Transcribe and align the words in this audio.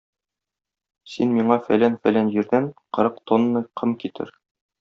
Син 1.15 1.35
миңа 1.41 1.57
фәлән-фәлән 1.67 2.33
җирдән 2.37 2.73
кырык 2.99 3.23
тонна 3.33 3.63
ком 3.83 3.97
китер. 4.05 4.35